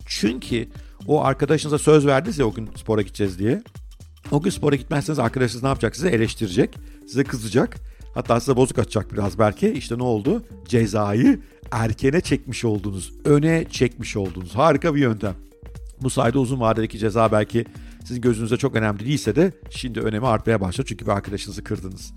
Çünkü 0.07 0.69
o 1.07 1.25
arkadaşınıza 1.25 1.79
söz 1.79 2.07
verdiniz 2.07 2.39
ya 2.39 2.47
o 2.47 2.53
gün 2.53 2.71
spora 2.77 3.03
gideceğiz 3.03 3.39
diye. 3.39 3.63
O 4.31 4.43
gün 4.43 4.51
spora 4.51 4.77
gitmezseniz 4.77 5.19
arkadaşınız 5.19 5.63
ne 5.63 5.69
yapacak 5.69 5.97
size? 5.97 6.09
Eleştirecek, 6.09 6.79
size 7.07 7.25
kızacak. 7.25 7.77
Hatta 8.15 8.41
size 8.41 8.57
bozuk 8.57 8.79
atacak 8.79 9.13
biraz 9.13 9.39
belki. 9.39 9.71
İşte 9.71 9.99
ne 9.99 10.03
oldu? 10.03 10.43
Cezayı 10.69 11.41
erkene 11.71 12.21
çekmiş 12.21 12.65
oldunuz. 12.65 13.13
Öne 13.25 13.65
çekmiş 13.71 14.17
oldunuz. 14.17 14.55
Harika 14.55 14.95
bir 14.95 15.01
yöntem. 15.01 15.35
Bu 16.03 16.11
sayede 16.11 16.39
uzun 16.39 16.61
vadedeki 16.61 16.99
ceza 16.99 17.33
belki 17.33 17.65
sizin 18.05 18.21
gözünüzde 18.21 18.57
çok 18.57 18.75
önemli 18.75 19.05
değilse 19.05 19.37
de 19.37 19.53
şimdi 19.71 20.01
önemi 20.01 20.27
artmaya 20.27 20.61
başladı 20.61 20.87
çünkü 20.89 21.07
bir 21.07 21.11
arkadaşınızı 21.11 21.65
kırdınız. 21.65 22.13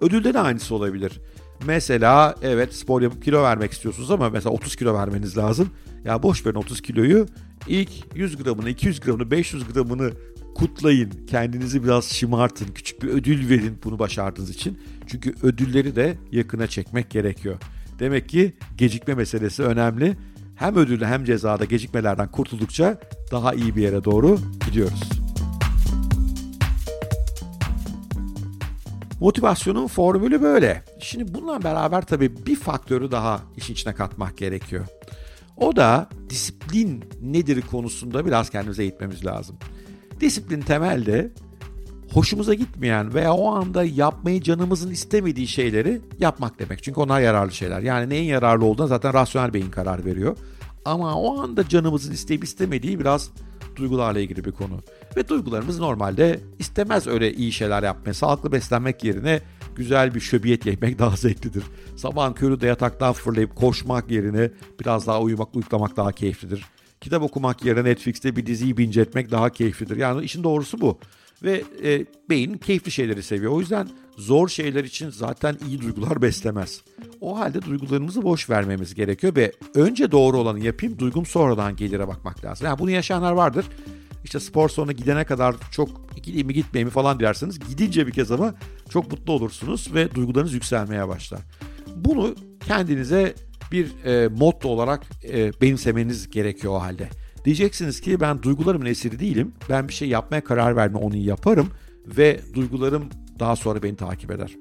Ödülde 0.00 0.34
de 0.34 0.38
aynısı 0.40 0.74
olabilir. 0.74 1.20
Mesela 1.66 2.34
evet 2.42 2.74
spor 2.74 3.02
yapıp 3.02 3.24
kilo 3.24 3.42
vermek 3.42 3.72
istiyorsunuz 3.72 4.10
ama 4.10 4.30
mesela 4.30 4.54
30 4.54 4.76
kilo 4.76 4.94
vermeniz 4.94 5.36
lazım. 5.36 5.70
Ya 6.04 6.22
boş 6.22 6.46
verin 6.46 6.56
30 6.56 6.80
kiloyu 6.80 7.26
ilk 7.68 7.90
100 8.14 8.36
gramını, 8.36 8.70
200 8.70 9.00
gramını, 9.00 9.30
500 9.30 9.72
gramını 9.72 10.12
kutlayın. 10.54 11.12
Kendinizi 11.26 11.84
biraz 11.84 12.04
şımartın. 12.04 12.66
Küçük 12.74 13.02
bir 13.02 13.08
ödül 13.08 13.48
verin 13.48 13.78
bunu 13.84 13.98
başardığınız 13.98 14.50
için. 14.50 14.78
Çünkü 15.06 15.34
ödülleri 15.42 15.96
de 15.96 16.18
yakına 16.32 16.66
çekmek 16.66 17.10
gerekiyor. 17.10 17.56
Demek 17.98 18.28
ki 18.28 18.52
gecikme 18.76 19.14
meselesi 19.14 19.62
önemli. 19.62 20.16
Hem 20.56 20.76
ödülle 20.76 21.06
hem 21.06 21.24
cezada 21.24 21.64
gecikmelerden 21.64 22.30
kurtuldukça 22.30 23.00
daha 23.32 23.54
iyi 23.54 23.76
bir 23.76 23.82
yere 23.82 24.04
doğru 24.04 24.38
gidiyoruz. 24.66 25.17
Motivasyonun 29.20 29.86
formülü 29.86 30.42
böyle. 30.42 30.84
Şimdi 31.00 31.34
bununla 31.34 31.62
beraber 31.64 32.02
tabii 32.06 32.46
bir 32.46 32.56
faktörü 32.56 33.10
daha 33.10 33.40
işin 33.56 33.72
içine 33.72 33.94
katmak 33.94 34.38
gerekiyor. 34.38 34.86
O 35.56 35.76
da 35.76 36.08
disiplin 36.30 37.04
nedir 37.22 37.62
konusunda 37.62 38.26
biraz 38.26 38.50
kendimize 38.50 38.82
eğitmemiz 38.82 39.26
lazım. 39.26 39.56
Disiplin 40.20 40.60
temelde 40.60 41.30
hoşumuza 42.12 42.54
gitmeyen 42.54 43.14
veya 43.14 43.34
o 43.34 43.54
anda 43.54 43.84
yapmayı 43.84 44.42
canımızın 44.42 44.90
istemediği 44.90 45.46
şeyleri 45.46 46.00
yapmak 46.18 46.58
demek. 46.58 46.82
Çünkü 46.82 47.00
onlar 47.00 47.20
yararlı 47.20 47.52
şeyler. 47.52 47.80
Yani 47.80 48.08
neyin 48.08 48.28
yararlı 48.28 48.64
olduğuna 48.64 48.86
zaten 48.86 49.14
rasyonel 49.14 49.54
beyin 49.54 49.70
karar 49.70 50.04
veriyor. 50.04 50.36
Ama 50.84 51.14
o 51.14 51.40
anda 51.40 51.68
canımızın 51.68 52.12
isteyip 52.12 52.44
istemediği 52.44 53.00
biraz 53.00 53.30
duygularla 53.78 54.20
ilgili 54.20 54.44
bir 54.44 54.52
konu. 54.52 54.80
Ve 55.16 55.28
duygularımız 55.28 55.78
normalde 55.78 56.40
istemez 56.58 57.06
öyle 57.06 57.32
iyi 57.32 57.52
şeyler 57.52 57.82
yapmayı. 57.82 58.14
Sağlıklı 58.14 58.52
beslenmek 58.52 59.04
yerine 59.04 59.40
güzel 59.76 60.14
bir 60.14 60.20
şöbiyet 60.20 60.66
yemek 60.66 60.98
daha 60.98 61.16
zevklidir. 61.16 61.62
Sabahın 61.96 62.32
körü 62.32 62.60
de 62.60 62.66
yataktan 62.66 63.12
fırlayıp 63.12 63.56
koşmak 63.56 64.10
yerine 64.10 64.50
biraz 64.80 65.06
daha 65.06 65.20
uyumak, 65.20 65.56
uyuklamak 65.56 65.96
daha 65.96 66.12
keyiflidir. 66.12 66.64
Kitap 67.00 67.22
okumak 67.22 67.64
yerine 67.64 67.84
Netflix'te 67.84 68.36
bir 68.36 68.46
diziyi 68.46 68.76
binge 68.76 69.00
etmek 69.00 69.30
daha 69.30 69.50
keyiflidir. 69.50 69.96
Yani 69.96 70.24
işin 70.24 70.44
doğrusu 70.44 70.80
bu. 70.80 70.98
Ve 71.42 71.64
e, 71.84 72.06
beyin 72.30 72.54
keyifli 72.54 72.90
şeyleri 72.90 73.22
seviyor. 73.22 73.52
O 73.52 73.60
yüzden 73.60 73.88
zor 74.18 74.48
şeyler 74.48 74.84
için 74.84 75.10
zaten 75.10 75.56
iyi 75.68 75.80
duygular 75.80 76.22
beslemez. 76.22 76.82
O 77.20 77.38
halde 77.38 77.62
duygularımızı 77.62 78.22
boş 78.22 78.50
vermemiz 78.50 78.94
gerekiyor 78.94 79.36
ve 79.36 79.52
önce 79.74 80.12
doğru 80.12 80.38
olanı 80.38 80.60
yapayım, 80.60 80.98
duygum 80.98 81.26
sonradan 81.26 81.76
gelire 81.76 82.08
bakmak 82.08 82.44
lazım. 82.44 82.66
Yani 82.66 82.78
bunu 82.78 82.90
yaşayanlar 82.90 83.32
vardır. 83.32 83.66
İşte 84.24 84.40
spor 84.40 84.68
salonuna 84.68 84.92
gidene 84.92 85.24
kadar 85.24 85.54
çok 85.70 86.16
gideyim 86.22 86.46
mi 86.46 86.54
gitmeyeyim 86.54 86.88
mi 86.88 86.92
falan 86.92 87.20
derseniz 87.20 87.58
gidince 87.58 88.06
bir 88.06 88.12
kez 88.12 88.30
ama 88.30 88.54
çok 88.90 89.10
mutlu 89.10 89.32
olursunuz 89.32 89.94
ve 89.94 90.14
duygularınız 90.14 90.52
yükselmeye 90.52 91.08
başlar. 91.08 91.40
Bunu 91.96 92.34
kendinize 92.66 93.34
bir 93.72 94.04
e, 94.04 94.28
motto 94.28 94.68
olarak 94.68 95.02
e, 95.32 95.52
benimsemeniz 95.60 96.30
gerekiyor 96.30 96.72
o 96.72 96.80
halde. 96.82 97.08
Diyeceksiniz 97.44 98.00
ki 98.00 98.20
ben 98.20 98.42
duygularımın 98.42 98.86
esiri 98.86 99.18
değilim. 99.18 99.52
Ben 99.68 99.88
bir 99.88 99.92
şey 99.92 100.08
yapmaya 100.08 100.44
karar 100.44 100.76
verme 100.76 100.98
onu 100.98 101.16
yaparım 101.16 101.68
ve 102.06 102.40
duygularım 102.54 103.08
daha 103.40 103.56
sonra 103.56 103.82
beni 103.82 103.96
takip 103.96 104.30
eder. 104.30 104.56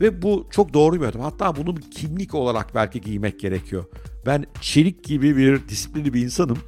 Ve 0.00 0.22
bu 0.22 0.46
çok 0.50 0.74
doğru 0.74 0.96
bir 0.96 1.00
yöntem. 1.00 1.20
Hatta 1.20 1.56
bunu 1.56 1.76
bir 1.76 1.90
kimlik 1.90 2.34
olarak 2.34 2.74
belki 2.74 3.00
giymek 3.00 3.40
gerekiyor. 3.40 3.84
Ben 4.26 4.46
çelik 4.60 5.04
gibi 5.04 5.36
bir 5.36 5.68
disiplinli 5.68 6.14
bir 6.14 6.22
insanım 6.22 6.58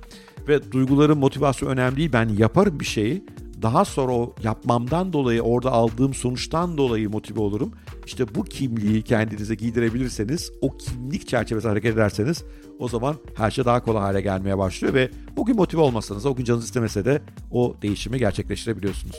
ve 0.49 0.73
duyguların 0.73 1.19
motivasyonu 1.19 1.73
önemli 1.73 1.97
değil. 1.97 2.11
Ben 2.13 2.29
yaparım 2.29 2.81
bir 2.81 2.85
şeyi. 2.85 3.25
Daha 3.63 3.85
sonra 3.85 4.13
o 4.13 4.35
yapmamdan 4.43 5.13
dolayı 5.13 5.43
orada 5.43 5.73
aldığım 5.73 6.15
sonuçtan 6.15 6.79
dolayı 6.79 7.11
motive 7.11 7.41
olurum. 7.41 7.73
İşte 8.07 8.35
bu 8.35 8.45
kimliği 8.45 9.03
kendinize 9.03 9.55
giydirebilirseniz, 9.55 10.53
o 10.61 10.77
kimlik 10.77 11.29
çerçevesinde 11.29 11.69
hareket 11.69 11.95
ederseniz 11.95 12.45
o 12.79 12.89
zaman 12.89 13.17
her 13.37 13.51
şey 13.51 13.65
daha 13.65 13.83
kolay 13.85 14.03
hale 14.03 14.21
gelmeye 14.21 14.59
başlıyor 14.59 14.95
ve 14.95 15.11
bugün 15.37 15.57
motive 15.57 15.81
olmasanız, 15.81 16.27
o 16.27 16.35
gün 16.35 16.45
canınız 16.45 16.65
istemese 16.65 17.05
de 17.05 17.23
o 17.51 17.77
değişimi 17.83 18.19
gerçekleştirebiliyorsunuz. 18.19 19.17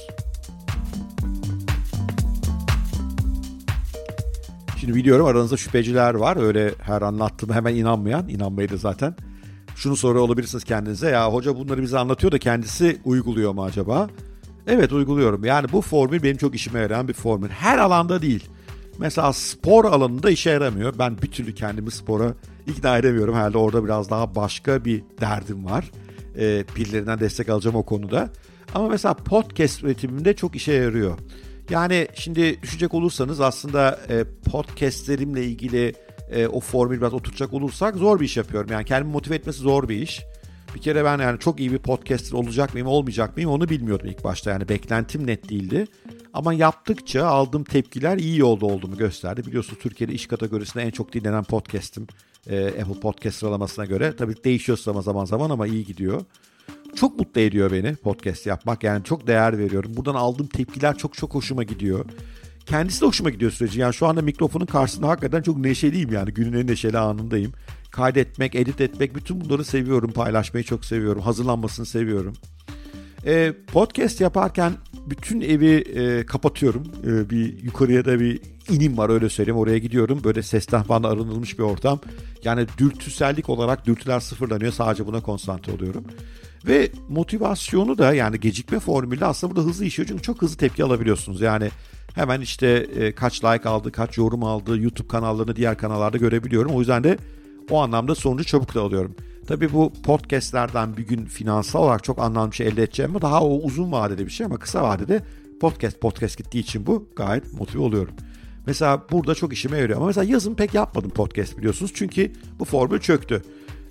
Şimdi 4.78 4.96
biliyorum 4.96 5.26
aranızda 5.26 5.58
şüpheciler 5.58 6.14
var. 6.14 6.38
Öyle 6.38 6.74
her 6.82 7.02
anlattığımı 7.02 7.54
hemen 7.54 7.76
inanmayan, 7.76 8.30
inanmayı 8.30 8.70
da 8.70 8.78
zaten. 8.78 9.16
Şunu 9.76 9.96
soruyor 9.96 10.24
olabilirsiniz 10.24 10.64
kendinize. 10.64 11.10
Ya 11.10 11.34
hoca 11.34 11.56
bunları 11.56 11.82
bize 11.82 12.00
anlatıyor 12.00 12.32
da 12.32 12.40
kendisi 12.40 13.02
uyguluyor 13.06 13.54
mu 13.54 13.64
acaba? 13.64 14.10
Evet 14.68 14.92
uyguluyorum. 14.92 15.46
Yani 15.46 15.68
bu 15.72 15.82
formül 15.82 16.24
benim 16.24 16.38
çok 16.38 16.56
işime 16.56 16.80
yarayan 16.80 17.08
bir 17.08 17.14
formül. 17.14 17.50
Her 17.50 17.78
alanda 17.78 18.22
değil. 18.22 18.50
Mesela 19.00 19.34
spor 19.34 19.86
alanında 19.86 20.30
işe 20.32 20.50
yaramıyor. 20.50 20.94
Ben 21.00 21.18
bir 21.22 21.32
türlü 21.32 21.54
kendimi 21.56 21.92
spora 21.92 22.34
ikna 22.68 22.98
edemiyorum. 22.98 23.36
Herhalde 23.36 23.58
orada 23.58 23.84
biraz 23.84 24.10
daha 24.10 24.36
başka 24.36 24.86
bir 24.86 25.04
derdim 25.22 25.66
var. 25.66 25.92
E, 26.38 26.66
birilerinden 26.76 27.20
destek 27.20 27.50
alacağım 27.50 27.76
o 27.76 27.84
konuda. 27.84 28.30
Ama 28.74 28.90
mesela 28.90 29.14
podcast 29.14 29.84
üretiminde 29.84 30.36
çok 30.36 30.56
işe 30.56 30.74
yarıyor. 30.74 31.18
Yani 31.70 32.08
şimdi 32.14 32.62
düşünecek 32.62 32.94
olursanız 32.94 33.42
aslında 33.42 34.00
e, 34.10 34.24
podcastlerimle 34.52 35.46
ilgili 35.46 35.94
e, 36.32 36.48
o 36.48 36.60
formül 36.60 36.98
biraz 36.98 37.14
oturacak 37.14 37.54
olursak 37.54 37.96
zor 37.96 38.20
bir 38.20 38.26
iş 38.26 38.38
yapıyorum. 38.38 38.72
Yani 38.72 38.86
kendimi 38.86 39.12
motive 39.12 39.36
etmesi 39.36 39.60
zor 39.60 39.90
bir 39.90 40.02
iş. 40.02 40.24
Bir 40.76 40.82
kere 40.82 41.06
ben 41.06 41.20
yani 41.20 41.40
çok 41.40 41.60
iyi 41.60 41.72
bir 41.72 41.78
podcaster 41.78 42.32
olacak 42.32 42.74
mıyım 42.74 42.88
olmayacak 42.88 43.36
mıyım 43.36 43.52
onu 43.52 43.70
bilmiyordum 43.70 44.08
ilk 44.08 44.24
başta. 44.24 44.52
Yani 44.52 44.70
beklentim 44.70 45.28
net 45.28 45.50
değildi. 45.50 45.88
Ama 46.34 46.54
yaptıkça 46.54 47.26
aldığım 47.26 47.64
tepkiler 47.64 48.18
iyi 48.18 48.40
yolda 48.40 48.66
olduğumu 48.66 48.98
gösterdi. 48.98 49.46
Biliyorsunuz 49.46 49.80
Türkiye'de 49.82 50.14
iş 50.14 50.28
kategorisinde 50.28 50.84
en 50.84 50.92
çok 50.92 51.14
dinlenen 51.14 51.44
podcast'im. 51.44 52.08
E, 52.50 52.68
Apple 52.68 53.00
Podcast 53.00 53.38
sıralamasına 53.38 53.86
göre. 53.86 54.16
Tabii 54.16 54.44
değişiyor 54.44 54.78
sıralama 54.78 55.02
zaman 55.02 55.26
zaman 55.26 55.50
ama 55.50 55.68
iyi 55.68 55.86
gidiyor. 55.86 56.22
Çok 56.96 57.20
mutlu 57.20 57.42
ediyor 57.42 57.72
beni 57.72 57.96
podcast 57.96 58.46
yapmak. 58.46 58.84
Yani 58.84 59.04
çok 59.04 59.28
değer 59.28 59.58
veriyorum. 59.58 59.92
Buradan 59.98 60.16
aldığım 60.16 60.48
tepkiler 60.48 60.98
çok 60.98 61.14
çok 61.14 61.36
hoşuma 61.36 61.64
gidiyor. 61.64 62.06
Kendisi 62.66 63.02
de 63.02 63.06
hoşuma 63.06 63.30
gidiyor 63.30 63.52
süreci. 63.52 63.80
Yani 63.80 63.94
şu 63.94 64.08
anda 64.08 64.22
mikrofonun 64.22 64.66
karşısında 64.66 65.08
hakikaten 65.08 65.42
çok 65.42 65.58
neşeliyim 65.58 66.12
yani. 66.12 66.34
Günün 66.34 66.60
en 66.60 66.68
neşeli 66.68 66.98
anındayım. 66.98 67.54
Kaydetmek, 67.92 68.56
edit 68.56 68.82
etmek 68.82 69.16
bütün 69.16 69.42
bunları 69.42 69.64
seviyorum. 69.66 70.12
Paylaşmayı 70.12 70.64
çok 70.66 70.86
seviyorum. 70.86 71.22
Hazırlanmasını 71.22 71.86
seviyorum. 71.86 72.34
E, 73.26 73.54
podcast 73.68 74.22
yaparken 74.22 74.74
bütün 75.06 75.42
evi 75.42 75.72
e, 75.72 76.26
kapatıyorum. 76.26 76.84
E, 77.08 77.30
bir 77.30 77.64
yukarıya 77.64 78.06
da 78.06 78.20
bir 78.20 78.42
inim 78.70 78.98
var 78.98 79.10
öyle 79.10 79.30
söyleyeyim. 79.30 79.58
Oraya 79.58 79.78
gidiyorum. 79.78 80.22
Böyle 80.24 80.44
sesten 80.44 80.84
falan 80.84 81.04
arınılmış 81.04 81.60
bir 81.60 81.64
ortam. 81.64 82.00
Yani 82.44 82.68
dürtüsellik 82.78 83.50
olarak 83.50 83.86
dürtüler 83.86 84.20
sıfırlanıyor. 84.20 84.72
Sadece 84.72 85.08
buna 85.08 85.22
konsantre 85.22 85.72
oluyorum. 85.72 86.04
Ve 86.68 86.90
motivasyonu 87.10 87.98
da 87.98 88.14
yani 88.14 88.40
gecikme 88.40 88.80
formülü 88.80 89.26
aslında 89.26 89.56
burada 89.56 89.68
hızlı 89.68 89.86
işiyor. 89.86 90.08
Çünkü 90.08 90.22
çok 90.22 90.42
hızlı 90.42 90.58
tepki 90.58 90.84
alabiliyorsunuz. 90.84 91.42
Yani 91.42 91.70
hemen 92.16 92.42
işte 92.42 92.68
e, 92.96 93.12
kaç 93.12 93.44
like 93.44 93.70
aldı, 93.70 93.92
kaç 93.92 94.18
yorum 94.18 94.44
aldı, 94.44 94.80
YouTube 94.80 95.08
kanallarını 95.08 95.56
diğer 95.56 95.78
kanallarda 95.78 96.18
görebiliyorum. 96.18 96.72
O 96.72 96.80
yüzden 96.80 97.04
de 97.04 97.18
o 97.70 97.82
anlamda 97.82 98.16
sonucu 98.16 98.44
çabuk 98.46 98.76
da 98.76 98.82
alıyorum. 98.82 99.16
Tabii 99.48 99.74
bu 99.74 99.94
podcastlerden 100.04 100.98
bir 100.98 101.08
gün 101.08 101.26
finansal 101.26 101.84
olarak 101.84 102.04
çok 102.04 102.20
anlamlı 102.20 102.52
bir 102.52 102.56
şey 102.56 102.68
elde 102.68 102.84
edeceğim 102.84 103.12
ama 103.12 103.22
daha 103.22 103.44
o 103.44 103.60
uzun 103.60 103.92
vadede 103.92 104.26
bir 104.26 104.32
şey 104.32 104.46
ama 104.46 104.58
kısa 104.58 104.84
vadede 104.84 105.22
podcast 105.60 106.02
podcast 106.02 106.38
gittiği 106.38 106.60
için 106.60 106.86
bu 106.86 107.10
gayet 107.16 107.54
motive 107.54 107.84
oluyorum. 107.84 108.14
Mesela 108.66 109.04
burada 109.12 109.36
çok 109.36 109.54
işime 109.54 109.78
yarıyor 109.78 109.98
ama 109.98 110.08
mesela 110.08 110.32
yazın 110.32 110.56
pek 110.56 110.74
yapmadım 110.74 111.10
podcast 111.10 111.58
biliyorsunuz 111.58 111.92
çünkü 111.96 112.32
bu 112.60 112.66
formül 112.66 113.00
çöktü. 113.00 113.42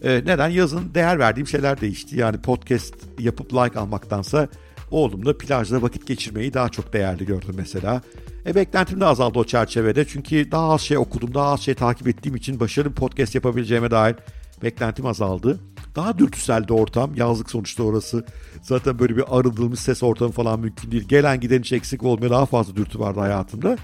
Ee, 0.03 0.23
neden? 0.27 0.49
Yazın 0.49 0.95
değer 0.95 1.19
verdiğim 1.19 1.47
şeyler 1.47 1.81
değişti. 1.81 2.17
Yani 2.19 2.43
podcast 2.43 2.95
yapıp 3.19 3.55
like 3.55 3.79
almaktansa 3.79 4.49
oğlumla 4.91 5.39
plajda 5.39 5.83
vakit 5.83 6.07
geçirmeyi 6.07 6.55
daha 6.55 6.69
çok 6.69 6.93
değerli 6.93 7.27
gördüm 7.27 7.55
mesela. 7.57 8.03
E 8.47 8.55
beklentim 8.55 9.01
de 9.01 9.05
azaldı 9.05 9.39
o 9.39 9.45
çerçevede. 9.45 10.05
Çünkü 10.05 10.51
daha 10.51 10.73
az 10.73 10.81
şey 10.81 10.99
okudum, 10.99 11.35
daha 11.35 11.53
az 11.53 11.61
şey 11.61 11.75
takip 11.75 12.09
ettiğim 12.09 12.37
için 12.37 12.61
başarılı 12.61 12.95
podcast 12.95 13.35
yapabileceğime 13.35 13.91
dair 13.91 14.17
beklentim 14.65 15.07
azaldı. 15.07 15.61
Daha 15.97 16.19
dürtüseldi 16.19 16.73
ortam. 16.73 17.15
Yazlık 17.15 17.51
sonuçta 17.51 17.83
orası. 17.83 18.25
Zaten 18.63 18.99
böyle 18.99 19.17
bir 19.17 19.39
arındırılmış 19.39 19.81
ses 19.81 20.03
ortamı 20.03 20.31
falan 20.33 20.61
mümkün 20.61 20.91
değil. 20.91 21.09
Gelen 21.09 21.41
giden 21.41 21.59
hiç 21.59 21.73
eksik 21.73 22.03
olmuyor. 22.03 22.31
Daha 22.31 22.47
fazla 22.47 22.77
dürtü 22.77 22.99
vardı 22.99 23.21
hayatımda. 23.21 23.77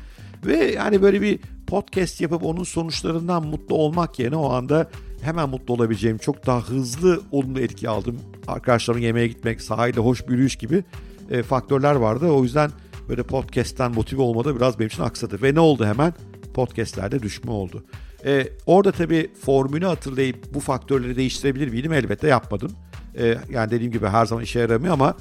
Ve 0.47 0.57
yani 0.57 1.03
böyle 1.03 1.23
bir 1.23 1.39
podcast 1.67 2.21
yapıp 2.21 2.45
onun 2.45 2.65
sonuçlarından 2.65 3.47
mutlu 3.47 3.75
olmak 3.75 4.19
yerine 4.19 4.37
o 4.37 4.53
anda 4.53 4.91
hemen 5.23 5.49
mutlu 5.49 5.75
olabileceğim 5.75 6.19
çok 6.19 6.47
daha 6.47 6.61
hızlı 6.69 7.21
olumlu 7.31 7.61
etki 7.61 7.89
aldım. 7.89 8.21
Arkadaşlarımla 8.47 9.07
yemeğe 9.07 9.29
gitmek, 9.29 9.61
sahilde 9.61 10.01
hoş 10.01 10.27
bir 10.29 10.33
yürüyüş 10.33 10.57
gibi 10.57 10.85
e, 11.31 11.43
faktörler 11.43 11.95
vardı. 11.95 12.27
O 12.27 12.43
yüzden 12.43 12.71
böyle 13.09 13.23
podcast'ten 13.23 13.93
motive 13.93 14.23
olmada 14.23 14.57
biraz 14.57 14.79
benim 14.79 14.89
için 14.89 15.03
aksadı. 15.03 15.43
Ve 15.43 15.55
ne 15.55 15.61
oldu 15.61 15.87
hemen? 15.87 16.15
Podcast'lerde 16.55 17.23
düşme 17.23 17.51
oldu. 17.51 17.85
E, 18.25 18.49
orada 18.67 18.93
tabii 18.93 19.31
formülü 19.41 19.87
hatırlayıp 19.87 20.55
bu 20.55 20.61
faktörleri 20.61 21.17
değiştirebilir 21.17 21.69
miydim? 21.69 21.93
Elbette 21.93 22.29
yapmadım. 22.29 22.73
E, 23.19 23.37
yani 23.51 23.71
dediğim 23.71 23.93
gibi 23.93 24.07
her 24.07 24.27
zaman 24.27 24.45
işe 24.45 24.61
yaramıyor 24.61 24.95
ama 24.95 25.17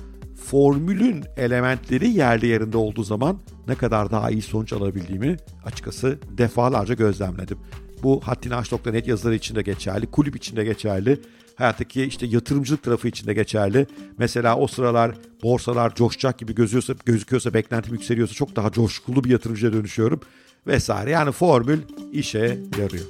formülün 0.46 1.24
elementleri 1.38 2.10
yerli 2.10 2.48
yerinde 2.48 2.78
olduğu 2.78 3.04
zaman 3.04 3.40
ne 3.68 3.76
kadar 3.76 4.12
daha 4.12 4.30
iyi 4.30 4.42
sonuç 4.42 4.74
alabildiğimi 4.74 5.38
açıkçası 5.66 6.20
defalarca 6.38 6.94
gözlemledim. 6.94 7.58
Bu 8.04 8.22
hattinaş.net 8.24 9.08
yazıları 9.08 9.36
için 9.36 9.56
de 9.56 9.62
geçerli, 9.62 10.08
kulüp 10.08 10.36
için 10.36 10.56
de 10.56 10.64
geçerli, 10.64 11.22
hayattaki 11.56 12.04
işte 12.04 12.26
yatırımcılık 12.26 12.84
tarafı 12.84 13.08
için 13.08 13.28
de 13.28 13.34
geçerli. 13.34 13.88
Mesela 14.18 14.58
o 14.58 14.68
sıralar 14.68 15.16
borsalar 15.44 15.96
coşacak 15.96 16.40
gibi 16.40 16.56
gözüyorsa, 16.56 16.94
gözüküyorsa, 17.06 17.54
beklentim 17.54 17.94
yükseliyorsa 17.94 18.34
çok 18.34 18.56
daha 18.56 18.72
coşkulu 18.72 19.24
bir 19.24 19.30
yatırımcıya 19.30 19.74
dönüşüyorum 19.74 20.20
vesaire. 20.68 21.12
Yani 21.12 21.32
formül 21.32 21.80
işe 22.12 22.60
yarıyor. 22.80 23.06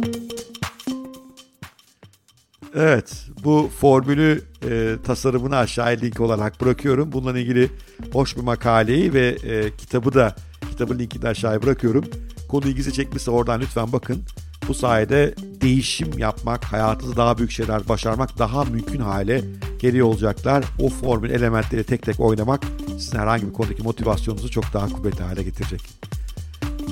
Evet, 2.75 3.25
bu 3.43 3.69
formülü 3.79 4.41
e, 4.69 4.95
tasarımını 5.03 5.57
aşağıya 5.57 5.97
link 5.97 6.19
olarak 6.19 6.61
bırakıyorum. 6.61 7.11
Bununla 7.11 7.39
ilgili 7.39 7.69
hoş 8.13 8.37
bir 8.37 8.41
makaleyi 8.41 9.13
ve 9.13 9.27
e, 9.27 9.75
kitabı 9.77 10.13
da 10.13 10.35
kitabın 10.69 10.99
linkini 10.99 11.27
aşağıya 11.27 11.61
bırakıyorum. 11.61 12.05
Konu 12.49 12.67
ilginizi 12.67 12.93
çekmişse 12.93 13.31
oradan 13.31 13.61
lütfen 13.61 13.91
bakın. 13.91 14.23
Bu 14.67 14.73
sayede 14.73 15.35
değişim 15.61 16.17
yapmak, 16.17 16.65
hayatınızda 16.65 17.17
daha 17.17 17.37
büyük 17.37 17.51
şeyler 17.51 17.89
başarmak 17.89 18.39
daha 18.39 18.63
mümkün 18.63 18.99
hale 18.99 19.41
geliyor 19.79 20.07
olacaklar. 20.07 20.65
O 20.79 20.89
formül 20.89 21.29
elementleri 21.29 21.83
tek 21.83 22.01
tek 22.01 22.19
oynamak 22.19 22.63
sizin 22.87 23.17
herhangi 23.17 23.47
bir 23.47 23.53
konudaki 23.53 23.83
motivasyonunuzu 23.83 24.51
çok 24.51 24.73
daha 24.73 24.87
kuvvetli 24.87 25.23
hale 25.23 25.43
getirecek. 25.43 25.98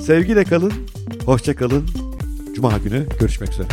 Sevgiyle 0.08 0.43
kalın, 0.43 0.74
hoşça 1.26 1.56
kalın. 1.56 1.86
Cuma 2.56 2.78
günü 2.78 3.06
görüşmek 3.20 3.52
üzere. 3.52 3.67